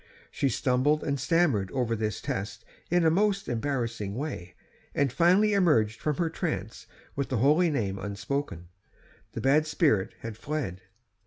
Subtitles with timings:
[0.31, 4.55] She stumbled and stammered over this test in a most embarrassing way,
[4.95, 8.69] and finally emerged from her trance with the holy name unspoken;
[9.33, 10.81] the bad spirit had fled.